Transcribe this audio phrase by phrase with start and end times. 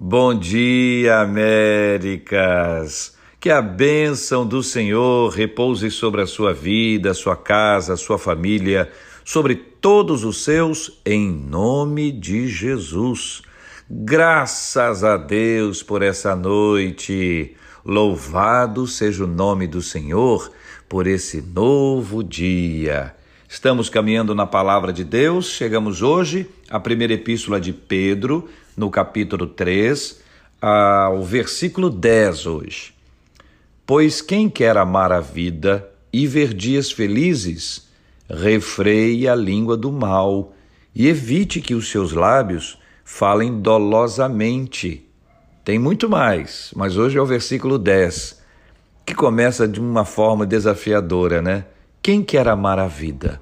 [0.00, 3.16] Bom dia, Américas!
[3.40, 8.88] Que a bênção do Senhor repouse sobre a sua vida, sua casa, sua família,
[9.24, 13.42] sobre todos os seus, em nome de Jesus.
[13.90, 17.56] Graças a Deus por essa noite.
[17.84, 20.48] Louvado seja o nome do Senhor
[20.88, 23.17] por esse novo dia.
[23.50, 29.46] Estamos caminhando na palavra de Deus, chegamos hoje à primeira epístola de Pedro, no capítulo
[29.46, 30.20] 3,
[30.60, 32.92] ao versículo 10 hoje.
[33.86, 37.88] Pois quem quer amar a vida e ver dias felizes,
[38.28, 40.52] refreie a língua do mal
[40.94, 45.06] e evite que os seus lábios falem dolosamente.
[45.64, 48.42] Tem muito mais, mas hoje é o versículo 10,
[49.06, 51.64] que começa de uma forma desafiadora, né?
[52.08, 53.38] Quem quer amar a vida?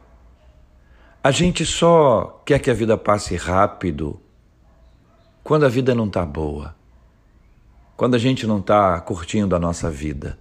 [1.23, 4.21] A gente só quer que a vida passe rápido
[5.45, 6.75] quando a vida não está boa,
[7.97, 10.37] quando a gente não está curtindo a nossa vida,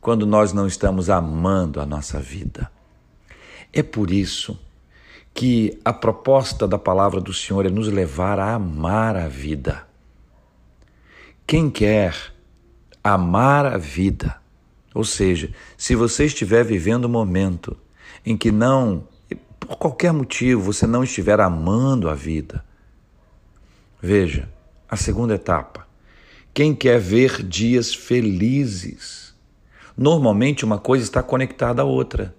[0.00, 2.72] quando nós não estamos amando a nossa vida.
[3.74, 4.58] É por isso
[5.34, 9.86] que a proposta da palavra do Senhor é nos levar a amar a vida.
[11.46, 12.16] Quem quer
[13.04, 14.40] amar a vida,
[14.94, 17.76] ou seja, se você estiver vivendo um momento
[18.24, 19.06] em que não,
[19.58, 22.64] por qualquer motivo, você não estiver amando a vida,
[24.00, 24.48] veja,
[24.88, 25.86] a segunda etapa.
[26.52, 29.34] Quem quer ver dias felizes?
[29.96, 32.34] Normalmente uma coisa está conectada à outra.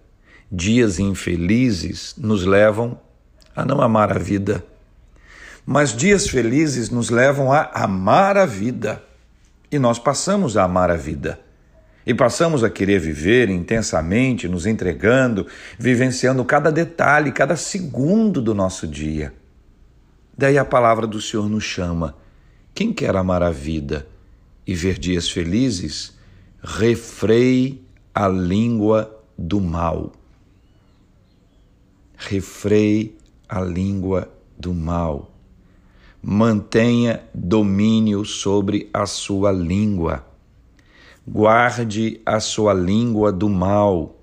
[0.51, 2.99] Dias infelizes nos levam
[3.55, 4.63] a não amar a vida.
[5.65, 9.03] Mas dias felizes nos levam a amar a vida.
[9.71, 11.39] E nós passamos a amar a vida.
[12.05, 15.47] E passamos a querer viver intensamente, nos entregando,
[15.79, 19.33] vivenciando cada detalhe, cada segundo do nosso dia.
[20.37, 22.15] Daí a palavra do Senhor nos chama.
[22.75, 24.07] Quem quer amar a vida
[24.67, 26.17] e ver dias felizes,
[26.61, 27.81] refreie
[28.13, 30.11] a língua do mal.
[32.17, 33.15] Refreie
[33.47, 35.31] a língua do mal.
[36.21, 40.32] Mantenha domínio sobre a sua língua
[41.25, 44.19] Guarde a sua língua do mal.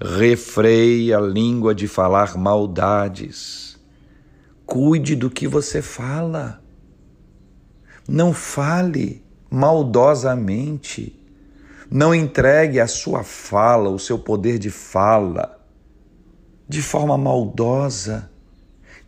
[0.00, 3.78] Refreie a língua de falar maldades.
[4.64, 6.62] Cuide do que você fala.
[8.08, 11.14] Não fale maldosamente.
[11.90, 15.58] Não entregue a sua fala, o seu poder de fala,
[16.66, 18.30] de forma maldosa.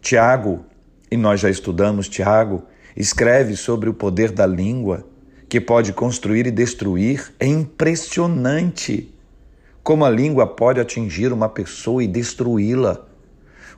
[0.02, 0.66] Tiago,
[1.10, 2.62] e nós já estudamos Tiago,
[2.94, 5.09] escreve sobre o poder da língua
[5.50, 9.12] que pode construir e destruir, é impressionante
[9.82, 13.04] como a língua pode atingir uma pessoa e destruí-la.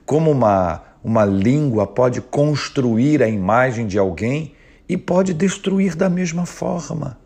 [0.05, 4.53] Como uma, uma língua pode construir a imagem de alguém
[4.87, 7.17] e pode destruir da mesma forma.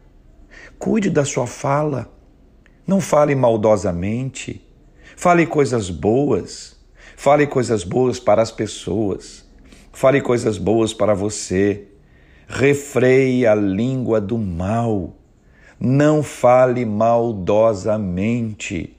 [0.80, 2.09] Cuide da sua fala.
[2.88, 4.66] Não fale maldosamente.
[5.18, 6.78] Fale coisas boas.
[7.18, 9.44] Fale coisas boas para as pessoas.
[9.91, 11.97] Fale coisas boas para você
[12.47, 15.13] refreie a língua do mal,
[15.78, 18.96] não fale maldosamente.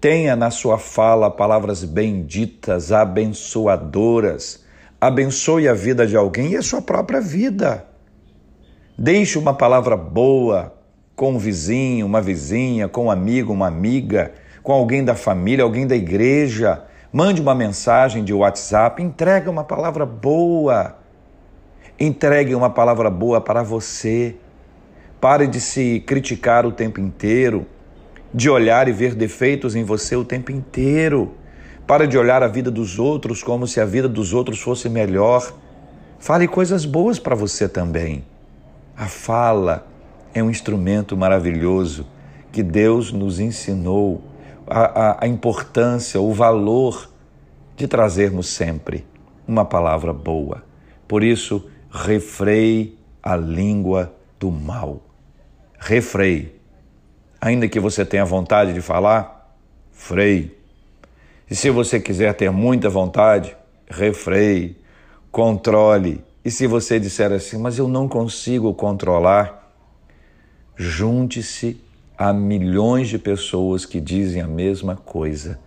[0.00, 4.64] Tenha na sua fala palavras benditas, abençoadoras.
[5.00, 7.84] Abençoe a vida de alguém e a sua própria vida.
[8.96, 10.72] Deixe uma palavra boa
[11.16, 14.30] com um vizinho, uma vizinha, com um amigo, uma amiga,
[14.62, 16.84] com alguém da família, alguém da igreja.
[17.12, 21.01] Mande uma mensagem de WhatsApp, entrega uma palavra boa
[21.98, 24.36] Entregue uma palavra boa para você.
[25.20, 27.66] Pare de se criticar o tempo inteiro,
[28.34, 31.34] de olhar e ver defeitos em você o tempo inteiro.
[31.86, 35.52] Pare de olhar a vida dos outros como se a vida dos outros fosse melhor.
[36.18, 38.24] Fale coisas boas para você também.
[38.96, 39.86] A fala
[40.34, 42.06] é um instrumento maravilhoso
[42.50, 44.22] que Deus nos ensinou
[44.66, 47.10] a, a, a importância, o valor
[47.76, 49.04] de trazermos sempre
[49.46, 50.62] uma palavra boa.
[51.08, 55.02] Por isso, refreie a língua do mal.
[55.78, 56.58] Refreie.
[57.38, 59.54] Ainda que você tenha vontade de falar,
[59.90, 60.56] freie.
[61.50, 63.54] E se você quiser ter muita vontade,
[63.86, 64.78] refreie,
[65.30, 66.24] controle.
[66.42, 69.70] E se você disser assim, mas eu não consigo controlar,
[70.74, 71.78] junte-se
[72.16, 75.58] a milhões de pessoas que dizem a mesma coisa,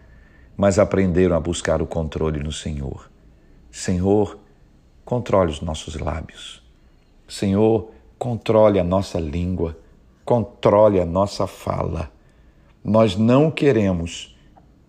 [0.57, 3.11] mas aprenderam a buscar o controle no Senhor.
[3.69, 4.39] Senhor,
[5.05, 6.61] controle os nossos lábios.
[7.27, 9.77] Senhor, controle a nossa língua,
[10.25, 12.11] controle a nossa fala.
[12.83, 14.35] Nós não queremos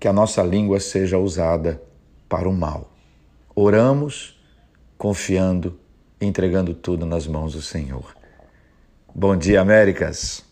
[0.00, 1.80] que a nossa língua seja usada
[2.28, 2.90] para o mal.
[3.54, 4.40] Oramos
[4.98, 5.78] confiando
[6.20, 8.14] entregando tudo nas mãos do Senhor.
[9.14, 10.45] Bom dia, Américas!